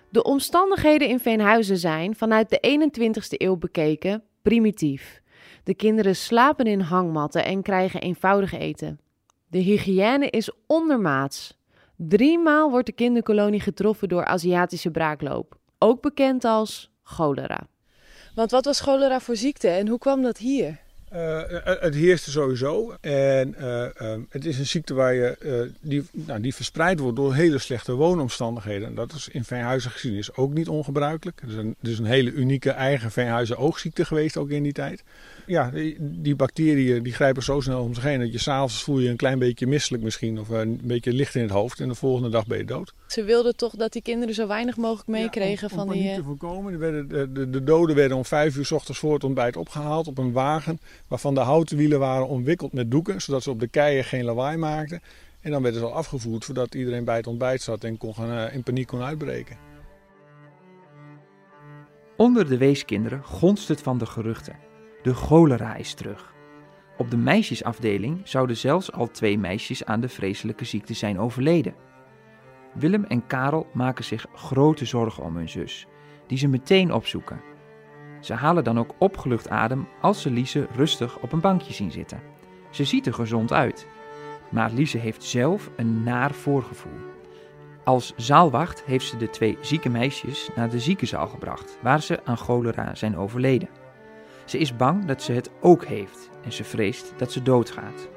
De 0.08 0.22
omstandigheden 0.22 1.08
in 1.08 1.20
Veenhuizen 1.20 1.78
zijn, 1.78 2.16
vanuit 2.16 2.50
de 2.50 2.88
21ste 2.90 3.37
eeuw 3.37 3.56
bekeken, 3.56 4.22
primitief. 4.42 5.22
De 5.64 5.75
kinderen 5.75 6.16
slapen 6.16 6.66
in 6.66 6.80
hangmatten 6.80 7.44
en 7.44 7.62
krijgen 7.62 8.00
eenvoudig 8.00 8.52
eten. 8.52 9.01
De 9.52 9.59
hygiëne 9.59 10.30
is 10.30 10.50
ondermaats. 10.66 11.59
Driemaal 11.97 12.71
wordt 12.71 12.87
de 12.87 12.92
kinderkolonie 12.92 13.61
getroffen 13.61 14.09
door 14.09 14.25
Aziatische 14.25 14.90
braakloop, 14.90 15.56
ook 15.78 16.02
bekend 16.02 16.44
als 16.44 16.90
cholera. 17.02 17.66
Want 18.35 18.50
wat 18.50 18.64
was 18.64 18.80
cholera 18.80 19.21
voor 19.21 19.37
ziekte 19.37 19.68
en 19.68 19.88
hoe 19.88 19.99
kwam 19.99 20.23
dat 20.23 20.38
hier? 20.38 20.80
Uh, 21.14 21.42
het 21.64 21.94
heerste 21.94 22.30
sowieso. 22.30 22.97
En 23.00 23.54
uh, 23.61 23.87
het 24.28 24.44
is 24.44 24.59
een 24.59 24.66
ziekte 24.66 24.94
waar 24.94 25.14
je, 25.14 25.71
die, 25.80 26.04
nou, 26.12 26.40
die 26.40 26.54
verspreid 26.54 26.99
wordt 26.99 27.16
door 27.16 27.35
hele 27.35 27.59
slechte 27.59 27.92
woonomstandigheden. 27.92 28.94
Dat 28.94 29.12
is 29.12 29.28
in 29.28 29.44
Veenhuizen 29.44 29.90
gezien 29.90 30.14
is 30.14 30.35
ook 30.35 30.52
niet 30.52 30.68
ongebruikelijk. 30.68 31.40
Het 31.40 31.50
is 31.50 31.56
een, 31.56 31.76
het 31.80 31.90
is 31.90 31.99
een 31.99 32.04
hele 32.04 32.32
unieke 32.32 32.71
eigen 32.71 33.11
Veenhuizen 33.11 33.56
oogziekte 33.56 34.04
geweest 34.04 34.37
ook 34.37 34.50
in 34.50 34.62
die 34.62 34.73
tijd 34.73 35.02
ja, 35.46 35.70
die, 35.70 35.96
die, 36.00 36.37
bacteriën 36.37 37.02
die 37.02 37.12
grijpen 37.12 37.42
zo 37.42 37.61
snel 37.61 37.82
om 37.82 37.94
zich 37.94 38.02
heen 38.02 38.20
dat 38.20 38.32
je 38.32 38.38
s'avonds 38.38 38.82
voel 38.82 38.99
je 38.99 39.08
een 39.08 39.16
klein 39.16 39.38
beetje 39.38 39.66
misselijk 39.66 40.02
misschien 40.02 40.40
of 40.40 40.49
een 40.49 40.80
beetje 40.84 41.12
licht 41.12 41.34
in 41.34 41.42
het 41.42 41.50
hoofd 41.50 41.80
en 41.80 41.88
de 41.88 41.94
volgende 41.94 42.28
dag 42.28 42.46
ben 42.46 42.58
je 42.58 42.64
dood. 42.64 42.94
Ze 43.06 43.25
wilden 43.25 43.56
toch 43.56 43.76
dat 43.76 43.92
die 43.92 44.02
kinderen 44.02 44.34
zo 44.34 44.46
weinig 44.46 44.76
mogelijk 44.76 45.08
meekregen 45.08 45.68
ja, 45.70 45.76
van 45.76 45.88
die... 45.88 46.08
Om 46.08 46.14
te 46.14 46.22
voorkomen, 46.22 46.78
werden, 46.78 47.08
de, 47.08 47.32
de, 47.32 47.50
de, 47.50 47.64
doden 47.64 47.96
werden 47.96 48.16
om 48.16 48.25
vijf 48.25 48.56
uur 48.56 48.64
s 48.64 48.70
ochtends 48.70 49.00
voor 49.00 49.14
het 49.14 49.25
ontbijt 49.25 49.56
opgehaald 49.56 50.06
op 50.06 50.18
een 50.18 50.32
wagen 50.32 50.80
waarvan 51.08 51.34
de 51.34 51.40
houten 51.40 51.76
wielen 51.76 51.99
waren 51.99 52.28
omwikkeld 52.28 52.72
met 52.72 52.90
doeken 52.90 53.20
zodat 53.20 53.42
ze 53.42 53.50
op 53.50 53.61
de 53.61 53.68
keien 53.68 54.04
geen 54.04 54.25
lawaai 54.25 54.56
maakten. 54.56 55.00
En 55.40 55.50
dan 55.50 55.62
werden 55.62 55.80
ze 55.80 55.87
al 55.87 55.94
afgevoerd 55.94 56.44
voordat 56.44 56.75
iedereen 56.75 57.04
bij 57.04 57.16
het 57.16 57.26
ontbijt 57.26 57.62
zat 57.62 57.84
en 57.84 57.96
kon 57.96 58.14
gaan, 58.14 58.30
uh, 58.30 58.54
in 58.54 58.62
paniek 58.62 58.87
kon 58.87 59.02
uitbreken. 59.02 59.56
Onder 62.16 62.49
de 62.49 62.56
weeskinderen 62.56 63.25
gonst 63.25 63.68
het 63.68 63.80
van 63.80 63.99
de 63.99 64.06
geruchten. 64.06 64.56
De 65.02 65.14
cholera 65.14 65.75
is 65.75 65.94
terug. 65.94 66.35
Op 66.97 67.11
de 67.11 67.16
meisjesafdeling 67.16 68.21
zouden 68.25 68.56
zelfs 68.56 68.92
al 68.92 69.11
twee 69.11 69.38
meisjes 69.38 69.85
aan 69.85 70.00
de 70.00 70.09
vreselijke 70.09 70.64
ziekte 70.64 70.94
zijn 70.94 71.18
overleden. 71.18 71.75
Willem 72.75 73.04
en 73.04 73.26
Karel 73.26 73.66
maken 73.73 74.04
zich 74.04 74.26
grote 74.35 74.85
zorgen 74.85 75.23
om 75.23 75.37
hun 75.37 75.49
zus, 75.49 75.87
die 76.26 76.38
ze 76.38 76.49
meteen 76.49 76.92
opzoeken. 76.92 77.40
Ze 78.21 78.35
halen 78.35 78.64
dan 78.64 78.78
ook 78.78 78.94
opgelucht 78.99 79.49
adem 79.49 79.88
als 80.00 80.23
ze 80.23 80.30
Lise 80.30 80.66
rustig 80.75 81.18
op 81.18 81.32
een 81.32 81.40
bankje 81.40 81.73
zien 81.73 81.90
zitten. 81.90 82.21
Ze 82.71 82.85
ziet 82.85 83.06
er 83.06 83.14
gezond 83.14 83.52
uit, 83.52 83.87
maar 84.50 84.71
Lise 84.71 84.99
heeft 84.99 85.25
zelf 85.25 85.71
een 85.76 86.02
naar 86.02 86.32
voorgevoel. 86.32 86.99
Als 87.85 88.12
zaalwacht 88.16 88.85
heeft 88.85 89.06
ze 89.06 89.16
de 89.16 89.30
twee 89.30 89.59
zieke 89.61 89.88
meisjes 89.88 90.50
naar 90.54 90.71
de 90.71 90.80
ziekenzaal 90.80 91.26
gebracht, 91.26 91.78
waar 91.82 92.02
ze 92.02 92.25
aan 92.25 92.37
cholera 92.37 92.94
zijn 92.94 93.16
overleden. 93.16 93.68
Ze 94.52 94.59
is 94.59 94.76
bang 94.76 95.04
dat 95.04 95.23
ze 95.23 95.32
het 95.32 95.50
ook 95.61 95.85
heeft 95.85 96.30
en 96.44 96.52
ze 96.52 96.64
vreest 96.64 97.12
dat 97.16 97.32
ze 97.32 97.42
doodgaat. 97.42 98.09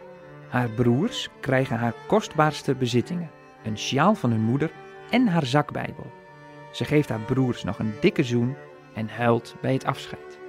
Haar 0.50 0.70
broers 0.70 1.30
krijgen 1.40 1.78
haar 1.78 1.94
kostbaarste 2.08 2.76
bezittingen: 2.76 3.32
een 3.64 3.78
sjaal 3.78 4.16
van 4.16 4.32
hun 4.32 4.42
moeder 4.42 4.72
en 5.10 5.28
haar 5.28 5.46
zakbijbel. 5.46 6.12
Ze 6.72 6.86
geeft 6.86 7.10
haar 7.10 7.20
broers 7.20 7.64
nog 7.64 7.80
een 7.80 7.94
dikke 8.02 8.24
zoen 8.24 8.56
en 8.94 9.10
huilt 9.10 9.56
bij 9.62 9.74
het 9.74 9.86
afscheid. 9.86 10.40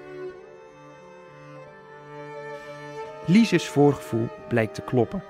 Lises 3.26 3.68
voorgevoel 3.68 4.28
blijkt 4.48 4.74
te 4.74 4.82
kloppen. 4.82 5.22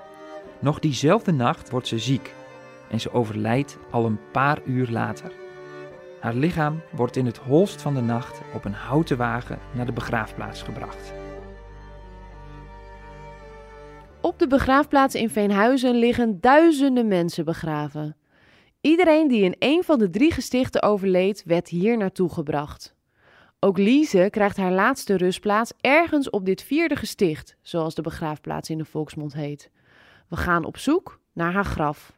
Nog 0.59 0.79
diezelfde 0.79 1.31
nacht 1.31 1.69
wordt 1.69 1.87
ze 1.87 1.99
ziek 1.99 2.33
en 2.89 2.99
ze 2.99 3.13
overlijdt 3.13 3.77
al 3.91 4.05
een 4.05 4.19
paar 4.31 4.59
uur 4.65 4.87
later. 4.89 5.31
Haar 6.19 6.33
lichaam 6.33 6.81
wordt 6.91 7.15
in 7.15 7.25
het 7.25 7.37
holst 7.37 7.81
van 7.81 7.93
de 7.93 8.01
nacht 8.01 8.41
op 8.53 8.65
een 8.65 8.73
houten 8.73 9.17
wagen 9.17 9.59
naar 9.71 9.85
de 9.85 9.91
begraafplaats 9.91 10.61
gebracht. 10.61 11.13
Op 14.21 14.39
de 14.39 14.47
begraafplaats 14.47 15.15
in 15.15 15.29
Veenhuizen 15.29 15.95
liggen 15.95 16.41
duizenden 16.41 17.07
mensen 17.07 17.45
begraven. 17.45 18.15
Iedereen 18.81 19.27
die 19.27 19.43
in 19.43 19.55
een 19.59 19.83
van 19.83 19.99
de 19.99 20.09
drie 20.09 20.31
gestichten 20.31 20.83
overleed, 20.83 21.43
werd 21.45 21.67
hier 21.67 21.97
naartoe 21.97 22.29
gebracht. 22.29 22.95
Ook 23.59 23.77
Lise 23.77 24.27
krijgt 24.31 24.57
haar 24.57 24.71
laatste 24.71 25.17
rustplaats 25.17 25.73
ergens 25.81 26.29
op 26.29 26.45
dit 26.45 26.61
vierde 26.63 26.95
gesticht, 26.95 27.57
zoals 27.61 27.95
de 27.95 28.01
begraafplaats 28.01 28.69
in 28.69 28.77
de 28.77 28.85
volksmond 28.85 29.33
heet. 29.33 29.71
We 30.29 30.35
gaan 30.35 30.65
op 30.65 30.77
zoek 30.77 31.19
naar 31.33 31.53
haar 31.53 31.65
graf. 31.65 32.16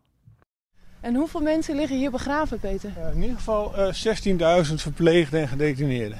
En 1.01 1.15
hoeveel 1.15 1.41
mensen 1.41 1.75
liggen 1.75 1.97
hier 1.97 2.11
begraven, 2.11 2.59
Peter? 2.59 2.91
Uh, 2.97 3.15
in 3.15 3.21
ieder 3.21 3.37
geval 3.37 3.73
uh, 3.77 3.87
eh, 4.05 4.67
16.000 4.67 4.73
verpleegden 4.73 5.41
en 5.41 5.47
gedetineerden. 5.47 6.19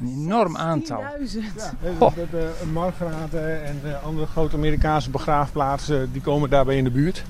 Een 0.00 0.08
enorm 0.08 0.56
aantal. 0.56 1.02
16.000? 1.02 1.38
Ja, 1.56 2.10
de, 2.14 2.26
de, 2.30 2.50
Margraten 2.72 3.64
en 3.64 3.80
de 3.82 3.96
andere 3.96 4.26
grote 4.26 4.56
Amerikaanse 4.56 5.10
begraafplaatsen 5.10 6.12
die 6.12 6.22
komen 6.22 6.50
daarbij 6.50 6.76
in 6.76 6.84
de 6.84 6.90
buurt. 6.90 7.22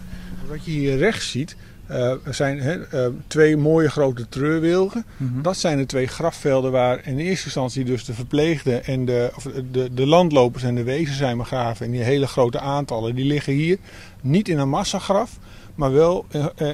Wat 0.48 0.64
je 0.64 0.70
hier 0.70 0.96
rechts 0.96 1.30
ziet, 1.30 1.56
uh, 1.90 2.12
zijn 2.30 2.86
uh, 2.94 3.06
twee 3.26 3.56
mooie 3.56 3.90
grote 3.90 4.28
treurwilgen. 4.28 5.04
Mm 5.16 5.32
-hmm. 5.32 5.42
Dat 5.42 5.56
zijn 5.56 5.78
de 5.78 5.86
twee 5.86 6.06
grafvelden 6.06 6.72
waar 6.72 7.06
in 7.06 7.18
eerste 7.18 7.44
instantie 7.44 7.84
dus 7.84 8.04
de 8.04 8.14
verpleegden 8.14 8.84
en 8.84 9.04
de, 9.04 9.32
of 9.36 9.46
de, 9.70 9.94
de 9.94 10.06
landlopers 10.06 10.62
en 10.62 10.74
de 10.74 10.82
wezen 10.82 11.14
zijn 11.14 11.36
begraven. 11.36 11.86
En 11.86 11.92
die 11.92 12.02
hele 12.02 12.26
grote 12.26 12.60
aantallen, 12.60 13.14
die 13.14 13.24
liggen 13.24 13.52
hier 13.52 13.78
niet 14.20 14.48
in 14.48 14.58
een 14.58 14.68
massagraf, 14.68 15.38
maar 15.74 15.92
wel 15.92 16.26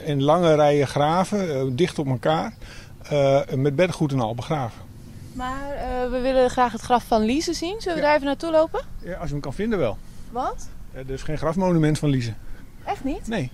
in 0.05 0.23
lange 0.23 0.55
rijen 0.55 0.87
graven, 0.87 1.77
dicht 1.77 1.99
op 1.99 2.07
elkaar, 2.07 2.55
met 3.55 3.77
beddengoed 3.77 4.13
en 4.13 4.21
al 4.21 4.35
begraven. 4.35 4.87
Maar 5.39 5.75
uh, 5.75 6.11
we 6.11 6.21
willen 6.21 6.51
graag 6.51 6.73
het 6.73 6.81
graf 6.81 7.05
van 7.05 7.23
Lise 7.23 7.53
zien. 7.53 7.81
Zullen 7.81 7.97
we 7.97 8.03
ja. 8.03 8.07
daar 8.07 8.15
even 8.15 8.27
naartoe 8.27 8.51
lopen? 8.51 8.81
Ja, 9.03 9.17
als 9.17 9.27
je 9.27 9.33
hem 9.33 9.41
kan 9.41 9.55
vinden 9.55 9.79
wel. 9.79 9.99
Wat? 10.31 10.69
er 10.93 11.11
is 11.11 11.23
geen 11.23 11.39
grafmonument 11.39 11.99
van 11.99 12.09
Lise. 12.09 12.33
Echt 12.85 13.05
niet? 13.05 13.27
Nee. 13.27 13.51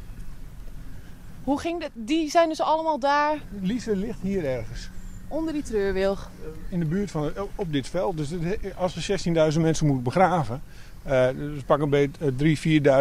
Hoe 1.45 1.61
ging 1.61 1.81
dat? 1.81 1.91
Die 1.93 2.31
zijn 2.31 2.49
dus 2.49 2.61
allemaal 2.61 2.99
daar? 2.99 3.39
Lise 3.61 3.97
ligt 3.97 4.19
hier 4.23 4.45
ergens. 4.45 4.91
Onder 5.29 5.53
die 5.53 5.63
treurwilg? 5.63 6.31
In 6.69 6.79
de 6.79 6.85
buurt 6.85 7.11
van, 7.11 7.33
op 7.55 7.73
dit 7.73 7.89
veld. 7.89 8.17
Dus 8.17 8.31
als 8.77 8.95
we 8.95 9.53
16.000 9.53 9.61
mensen 9.61 9.87
moeten 9.87 10.05
begraven, 10.05 10.63
uh, 11.07 11.29
dus 11.35 11.63
pak 11.63 11.81
een 11.81 11.91
beetje 11.91 12.33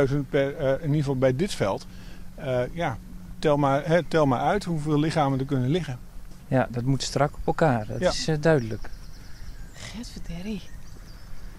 3.000, 0.07 0.11
4.000 0.11 0.17
per, 0.29 0.61
uh, 0.61 0.69
in 0.69 0.81
ieder 0.81 0.95
geval 0.95 1.17
bij 1.17 1.35
dit 1.35 1.53
veld. 1.53 1.85
Uh, 2.43 2.61
ja, 2.71 2.97
tel 3.39 3.57
maar, 3.57 3.87
hè, 3.87 4.03
tel 4.03 4.25
maar 4.25 4.39
uit 4.39 4.63
hoeveel 4.63 4.99
lichamen 4.99 5.39
er 5.39 5.45
kunnen 5.45 5.69
liggen. 5.69 5.99
Ja, 6.47 6.67
dat 6.71 6.83
moet 6.83 7.03
strak 7.03 7.33
op 7.33 7.45
elkaar. 7.45 7.87
Dat 7.87 7.99
ja. 7.99 8.09
is 8.09 8.27
uh, 8.27 8.35
duidelijk. 8.39 8.89
Getverderrie. 9.73 10.61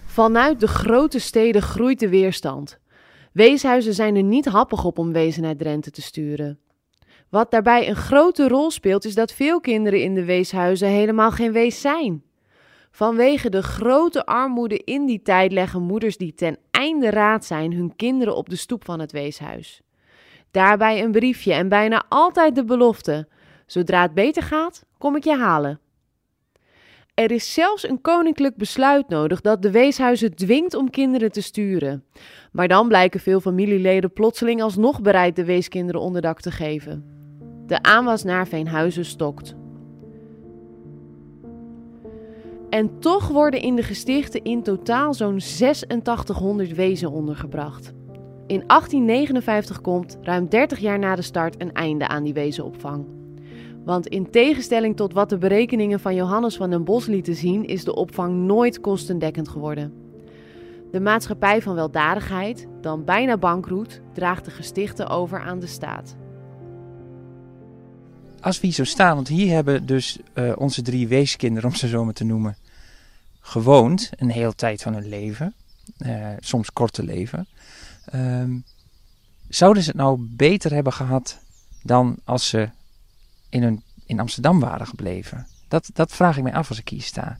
Vanuit 0.05 0.59
de 0.59 0.67
grote 0.67 1.19
steden 1.19 1.61
groeit 1.61 1.99
de 1.99 2.09
weerstand. 2.09 2.79
Weeshuizen 3.31 3.93
zijn 3.93 4.15
er 4.15 4.23
niet 4.23 4.45
happig 4.45 4.83
op 4.83 4.97
om 4.97 5.11
wezen 5.11 5.41
naar 5.41 5.55
Drenthe 5.55 5.91
te 5.91 6.01
sturen. 6.01 6.59
Wat 7.29 7.51
daarbij 7.51 7.89
een 7.89 7.95
grote 7.95 8.47
rol 8.47 8.71
speelt, 8.71 9.05
is 9.05 9.15
dat 9.15 9.31
veel 9.31 9.61
kinderen 9.61 10.01
in 10.01 10.13
de 10.13 10.25
weeshuizen 10.25 10.87
helemaal 10.87 11.31
geen 11.31 11.51
wees 11.51 11.81
zijn. 11.81 12.23
Vanwege 12.91 13.49
de 13.49 13.63
grote 13.63 14.25
armoede 14.25 14.77
in 14.77 15.05
die 15.05 15.21
tijd 15.21 15.51
leggen 15.51 15.81
moeders 15.81 16.17
die 16.17 16.33
ten 16.33 16.57
einde 16.71 17.09
raad 17.09 17.45
zijn 17.45 17.73
hun 17.73 17.95
kinderen 17.95 18.35
op 18.35 18.49
de 18.49 18.55
stoep 18.55 18.85
van 18.85 18.99
het 18.99 19.11
weeshuis. 19.11 19.81
Daarbij 20.55 21.03
een 21.03 21.11
briefje 21.11 21.53
en 21.53 21.69
bijna 21.69 22.03
altijd 22.09 22.55
de 22.55 22.63
belofte: 22.63 23.27
zodra 23.65 24.01
het 24.01 24.13
beter 24.13 24.43
gaat, 24.43 24.85
kom 24.97 25.15
ik 25.15 25.23
je 25.23 25.35
halen. 25.35 25.79
Er 27.13 27.31
is 27.31 27.53
zelfs 27.53 27.89
een 27.89 28.01
koninklijk 28.01 28.55
besluit 28.55 29.09
nodig 29.09 29.41
dat 29.41 29.61
de 29.61 29.71
weeshuizen 29.71 30.35
dwingt 30.35 30.73
om 30.73 30.89
kinderen 30.89 31.31
te 31.31 31.41
sturen. 31.41 32.03
Maar 32.51 32.67
dan 32.67 32.87
blijken 32.87 33.19
veel 33.19 33.39
familieleden 33.39 34.13
plotseling 34.13 34.61
alsnog 34.61 35.01
bereid 35.01 35.35
de 35.35 35.45
weeskinderen 35.45 36.01
onderdak 36.01 36.41
te 36.41 36.51
geven. 36.51 37.05
De 37.65 37.83
aanwas 37.83 38.23
naar 38.23 38.47
Veenhuizen 38.47 39.05
stokt. 39.05 39.55
En 42.69 42.99
toch 42.99 43.27
worden 43.27 43.61
in 43.61 43.75
de 43.75 43.83
gestichten 43.83 44.43
in 44.43 44.63
totaal 44.63 45.13
zo'n 45.13 45.39
8600 45.39 46.73
wezen 46.73 47.11
ondergebracht. 47.11 47.94
In 48.47 48.63
1859 48.67 49.81
komt, 49.81 50.17
ruim 50.21 50.49
30 50.49 50.79
jaar 50.79 50.99
na 50.99 51.15
de 51.15 51.21
start, 51.21 51.61
een 51.61 51.73
einde 51.73 52.07
aan 52.07 52.23
die 52.23 52.33
wezenopvang. 52.33 53.05
Want 53.85 54.07
in 54.07 54.29
tegenstelling 54.29 54.95
tot 54.95 55.13
wat 55.13 55.29
de 55.29 55.37
berekeningen 55.37 55.99
van 55.99 56.15
Johannes 56.15 56.55
van 56.55 56.69
den 56.69 56.83
Bos 56.83 57.05
lieten 57.05 57.35
zien, 57.35 57.65
is 57.67 57.83
de 57.83 57.95
opvang 57.95 58.35
nooit 58.35 58.81
kostendekkend 58.81 59.49
geworden. 59.49 59.93
De 60.91 60.99
maatschappij 60.99 61.61
van 61.61 61.75
weldadigheid, 61.75 62.67
dan 62.81 63.03
bijna 63.03 63.37
bankroet, 63.37 64.01
draagt 64.13 64.45
de 64.45 64.51
gestichten 64.51 65.07
over 65.07 65.39
aan 65.39 65.59
de 65.59 65.67
staat. 65.67 66.15
Als 68.41 68.59
we 68.59 68.65
hier 68.65 68.75
zo 68.75 68.83
staan, 68.83 69.15
want 69.15 69.27
hier 69.27 69.53
hebben 69.53 69.85
dus 69.85 70.17
uh, 70.33 70.51
onze 70.57 70.81
drie 70.81 71.07
weeskinderen, 71.07 71.69
om 71.69 71.75
ze 71.75 71.87
zo 71.87 72.03
maar 72.03 72.13
te 72.13 72.23
noemen, 72.23 72.57
gewoond 73.39 74.09
een 74.15 74.29
hele 74.29 74.55
tijd 74.55 74.81
van 74.81 74.93
hun 74.93 75.07
leven. 75.07 75.53
Uh, 75.97 76.27
soms 76.39 76.73
korte 76.73 77.03
leven. 77.03 77.47
Um, 78.15 78.63
zouden 79.49 79.83
ze 79.83 79.89
het 79.89 79.97
nou 79.97 80.17
beter 80.19 80.73
hebben 80.73 80.93
gehad 80.93 81.39
dan 81.83 82.17
als 82.23 82.47
ze 82.47 82.69
in, 83.49 83.63
hun, 83.63 83.83
in 84.05 84.19
Amsterdam 84.19 84.59
waren 84.59 84.87
gebleven? 84.87 85.47
Dat, 85.67 85.89
dat 85.93 86.11
vraag 86.11 86.37
ik 86.37 86.43
mij 86.43 86.53
af 86.53 86.69
als 86.69 86.79
ik 86.79 86.89
hier 86.89 87.01
sta. 87.01 87.37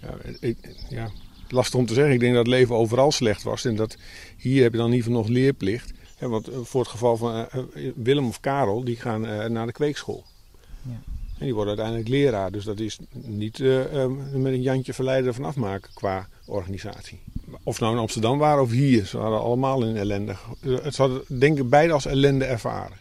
Ja, 0.00 0.14
ik, 0.40 0.76
ja, 0.88 1.10
lastig 1.48 1.78
om 1.78 1.86
te 1.86 1.94
zeggen. 1.94 2.14
Ik 2.14 2.20
denk 2.20 2.34
dat 2.34 2.46
het 2.46 2.54
leven 2.54 2.74
overal 2.74 3.12
slecht 3.12 3.42
was. 3.42 3.64
En 3.64 3.76
dat 3.76 3.96
hier 4.36 4.62
heb 4.62 4.72
je 4.72 4.78
dan 4.78 4.86
in 4.86 4.94
ieder 4.94 5.06
geval 5.06 5.22
nog 5.22 5.30
leerplicht. 5.30 5.92
want 6.18 6.48
eh, 6.48 6.58
voor 6.62 6.80
het 6.80 6.90
geval 6.90 7.16
van 7.16 7.48
uh, 7.54 7.90
Willem 7.96 8.26
of 8.26 8.40
Karel, 8.40 8.84
die 8.84 8.96
gaan 8.96 9.24
uh, 9.24 9.44
naar 9.44 9.66
de 9.66 9.72
kweekschool. 9.72 10.24
Ja. 10.82 11.00
En 11.40 11.46
die 11.46 11.54
worden 11.54 11.78
uiteindelijk 11.78 12.08
leraar. 12.08 12.52
Dus 12.52 12.64
dat 12.64 12.80
is 12.80 12.98
niet 13.12 13.58
uh, 13.58 14.06
met 14.32 14.52
een 14.52 14.62
Jantje 14.62 14.94
verleiden 14.94 15.34
van 15.34 15.44
afmaken 15.44 15.90
qua 15.94 16.28
organisatie. 16.46 17.20
Of 17.62 17.80
nou 17.80 17.92
in 17.92 17.98
Amsterdam 17.98 18.38
waren 18.38 18.62
of 18.62 18.70
hier. 18.70 19.04
Ze 19.04 19.18
hadden 19.18 19.40
allemaal 19.40 19.84
in 19.84 19.96
ellende. 19.96 20.34
Het 20.60 20.96
hadden 20.96 21.22
denk 21.38 21.58
ik 21.58 21.68
beide 21.68 21.92
als 21.92 22.06
ellende 22.06 22.44
ervaren. 22.44 22.96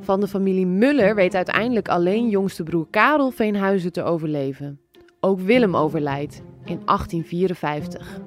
Van 0.00 0.20
de 0.20 0.28
familie 0.28 0.66
Muller 0.66 1.14
weet 1.14 1.34
uiteindelijk 1.34 1.88
alleen 1.88 2.28
jongste 2.28 2.62
broer 2.62 2.86
Karel 2.90 3.30
Veenhuizen 3.30 3.92
te 3.92 4.02
overleven. 4.02 4.80
Ook 5.20 5.40
Willem 5.40 5.76
overlijdt 5.76 6.42
in 6.64 6.80
1854. 6.84 8.20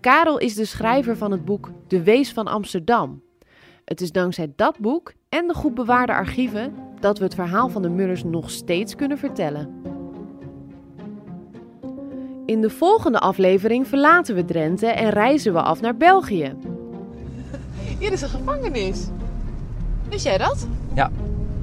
Karel 0.00 0.38
is 0.38 0.54
de 0.54 0.64
schrijver 0.64 1.16
van 1.16 1.30
het 1.30 1.44
boek 1.44 1.70
De 1.88 2.02
Wees 2.02 2.32
van 2.32 2.46
Amsterdam. 2.46 3.22
Het 3.92 4.00
is 4.00 4.12
dankzij 4.12 4.52
dat 4.56 4.78
boek 4.78 5.12
en 5.28 5.46
de 5.46 5.54
goed 5.54 5.74
bewaarde 5.74 6.12
archieven 6.12 6.74
dat 7.00 7.18
we 7.18 7.24
het 7.24 7.34
verhaal 7.34 7.68
van 7.68 7.82
de 7.82 7.88
Mullers 7.88 8.24
nog 8.24 8.50
steeds 8.50 8.94
kunnen 8.94 9.18
vertellen. 9.18 9.82
In 12.46 12.60
de 12.60 12.70
volgende 12.70 13.18
aflevering 13.18 13.86
verlaten 13.86 14.34
we 14.34 14.44
Drenthe 14.44 14.86
en 14.86 15.10
reizen 15.10 15.52
we 15.52 15.62
af 15.62 15.80
naar 15.80 15.96
België. 15.96 16.54
Hier 17.98 18.12
is 18.12 18.22
een 18.22 18.28
gevangenis. 18.28 19.06
Wist 20.08 20.24
jij 20.24 20.38
dat? 20.38 20.66
Ja. 20.94 21.10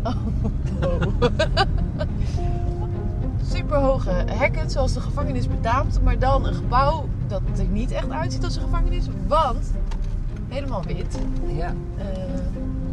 Oh. 0.04 0.16
Superhoge 3.54 4.24
hekken, 4.26 4.70
zoals 4.70 4.94
de 4.94 5.02
gevangenis 5.02 5.48
betaamt, 5.48 6.04
maar 6.04 6.20
dan 6.20 6.46
een 6.46 6.56
gebouw 6.56 7.06
dat 7.28 7.42
er 7.58 7.66
niet 7.66 7.92
echt 7.92 8.10
uitziet 8.10 8.44
als 8.44 8.56
een 8.56 8.62
gevangenis, 8.62 9.06
want 9.28 9.72
helemaal 10.50 10.84
wit. 10.84 11.20
Ja. 11.48 11.74
Uh, 11.98 12.04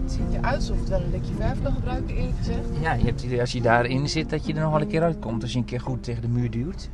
het 0.02 0.12
ziet 0.12 0.34
eruit 0.34 0.56
alsof 0.56 0.78
het 0.78 0.88
wel 0.88 1.00
een 1.00 1.10
likje 1.10 1.34
verf 1.34 1.62
kan 1.62 1.72
gebruiken, 1.72 2.16
eerlijk 2.16 2.36
gezegd. 2.36 2.68
Ja, 2.80 2.92
je 2.92 3.04
hebt 3.04 3.22
idee 3.22 3.40
als 3.40 3.52
je 3.52 3.60
daarin 3.60 4.08
zit 4.08 4.30
dat 4.30 4.46
je 4.46 4.54
er 4.54 4.60
nog 4.60 4.70
wel 4.70 4.80
een 4.80 4.88
keer 4.88 5.02
uitkomt 5.02 5.42
als 5.42 5.52
je 5.52 5.58
een 5.58 5.64
keer 5.64 5.80
goed 5.80 6.02
tegen 6.02 6.22
de 6.22 6.28
muur 6.28 6.50
duwt. 6.50 6.90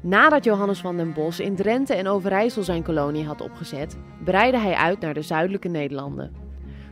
Nadat 0.00 0.44
Johannes 0.44 0.80
van 0.80 0.96
den 0.96 1.12
Bos 1.12 1.40
in 1.40 1.54
Drenthe 1.54 1.94
en 1.94 2.08
Overijssel 2.08 2.62
zijn 2.62 2.82
kolonie 2.82 3.24
had 3.24 3.40
opgezet, 3.40 3.96
breidde 4.24 4.58
hij 4.58 4.74
uit 4.74 5.00
naar 5.00 5.14
de 5.14 5.22
zuidelijke 5.22 5.68
Nederlanden. 5.68 6.32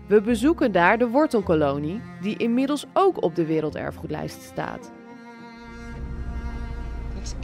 We 0.07 0.21
bezoeken 0.21 0.73
daar 0.73 0.99
de 0.99 1.09
wortelkolonie, 1.09 2.01
die 2.21 2.37
inmiddels 2.37 2.87
ook 2.93 3.23
op 3.23 3.35
de 3.35 3.47
werelderfgoedlijst 3.47 4.43
staat. 4.43 4.93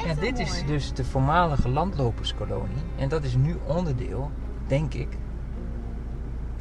Ja, 0.07 0.15
dit 0.15 0.39
is 0.39 0.63
dus 0.67 0.93
de 0.93 1.05
voormalige 1.05 1.69
landloperskolonie. 1.69 2.83
En 2.99 3.09
dat 3.09 3.25
is 3.25 3.37
nu 3.37 3.57
onderdeel, 3.67 4.31
denk 4.67 4.95
ik, 4.95 5.09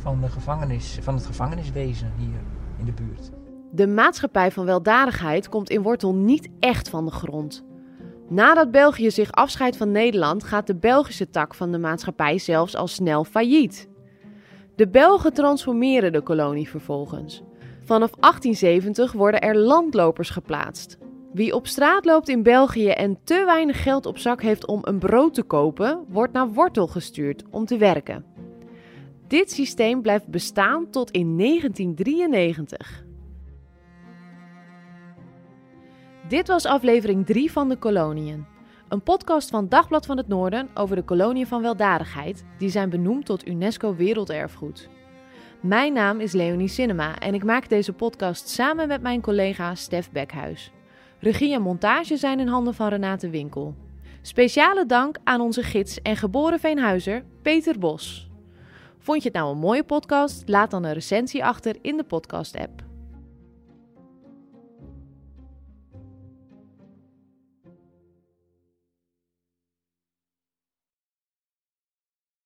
van, 0.02 0.22
de 0.22 0.30
gevangenis, 0.30 0.98
van 1.02 1.14
het 1.16 1.26
gevangeniswezen 1.26 2.12
hier 2.18 2.40
in 2.78 2.86
de 2.86 2.92
buurt. 2.92 3.32
De 3.72 3.88
maatschappij 3.88 4.52
van 4.52 4.66
weldadigheid 4.66 5.50
komt 5.50 5.70
in 5.70 5.82
Wortel 5.82 6.16
niet 6.16 6.50
echt 6.60 6.90
van 6.90 7.06
de 7.06 7.12
grond. 7.12 7.66
Nadat 8.30 8.72
België 8.72 9.12
zich 9.12 9.32
afscheidt 9.32 9.78
van 9.78 9.92
Nederland, 9.92 10.44
gaat 10.44 10.68
de 10.68 10.76
Belgische 10.76 11.30
tak 11.30 11.56
van 11.56 11.72
de 11.72 11.80
maatschappij 11.80 12.38
zelfs 12.38 12.76
al 12.76 12.88
snel 12.88 13.24
failliet. 13.24 13.90
De 14.76 14.88
Belgen 14.88 15.34
transformeren 15.34 16.12
de 16.12 16.22
kolonie 16.22 16.70
vervolgens. 16.70 17.44
Vanaf 17.84 18.12
1870 18.12 19.12
worden 19.12 19.42
er 19.42 19.58
landlopers 19.58 20.30
geplaatst. 20.30 20.98
Wie 21.34 21.56
op 21.56 21.68
straat 21.68 22.06
loopt 22.06 22.30
in 22.30 22.44
België 22.44 22.90
en 22.90 23.18
te 23.24 23.44
weinig 23.46 23.84
geld 23.84 24.06
op 24.06 24.18
zak 24.18 24.42
heeft 24.42 24.68
om 24.68 24.80
een 24.82 25.00
brood 25.00 25.34
te 25.34 25.44
kopen, 25.44 26.06
wordt 26.08 26.34
naar 26.34 26.54
Wortel 26.54 26.88
gestuurd 26.88 27.44
om 27.50 27.66
te 27.66 27.78
werken. 27.78 28.37
Dit 29.28 29.52
systeem 29.52 30.02
blijft 30.02 30.28
bestaan 30.28 30.90
tot 30.90 31.12
in 31.12 31.38
1993. 31.38 33.06
Dit 36.28 36.48
was 36.48 36.66
aflevering 36.66 37.26
3 37.26 37.52
van 37.52 37.70
de 37.70 37.78
koloniën. 37.78 38.46
Een 38.90 39.02
podcast 39.02 39.50
van 39.50 39.70
Dagblad 39.70 40.06
van 40.06 40.18
het 40.18 40.28
Noorden 40.28 40.70
over 40.74 40.96
de 40.96 41.04
koloniën 41.04 41.48
van 41.48 41.62
weldadigheid, 41.62 42.46
die 42.58 42.70
zijn 42.70 42.90
benoemd 42.90 43.26
tot 43.26 43.48
UNESCO 43.48 43.96
Werelderfgoed. 43.96 44.90
Mijn 45.62 45.94
naam 45.94 46.20
is 46.20 46.32
Leonie 46.32 46.68
Cinema 46.68 47.20
en 47.20 47.34
ik 47.34 47.44
maak 47.44 47.70
deze 47.70 47.94
podcast 47.94 48.48
samen 48.48 48.88
met 48.88 49.02
mijn 49.02 49.22
collega 49.22 49.76
Stef 49.76 50.12
Bekhuis. 50.12 50.72
Regie 51.20 51.54
en 51.54 51.62
montage 51.62 52.18
zijn 52.18 52.40
in 52.40 52.48
handen 52.48 52.74
van 52.74 52.88
Renate 52.88 53.30
Winkel. 53.30 53.76
Speciale 54.22 54.86
dank 54.86 55.18
aan 55.24 55.42
onze 55.42 55.64
gids 55.64 56.02
en 56.02 56.16
geboren 56.18 56.60
Veenhuizer, 56.60 57.26
Peter 57.42 57.80
Bos. 57.80 58.27
Vond 59.08 59.24
je 59.24 59.30
het 59.30 59.38
nou 59.38 59.52
een 59.52 59.58
mooie 59.58 59.84
podcast? 59.84 60.44
Laat 60.46 60.72
dan 60.72 60.84
een 60.84 60.94
recensie 60.94 61.46
achter 61.46 61.76
in 61.82 61.98
de 61.98 62.04
podcast-app. 62.04 62.87